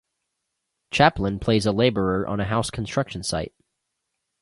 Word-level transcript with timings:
Chaplin 0.89 1.37
plays 1.37 1.67
a 1.67 1.71
laborer 1.71 2.25
on 2.27 2.39
a 2.39 2.45
house 2.45 2.71
construction 2.71 3.21
site. 3.21 3.53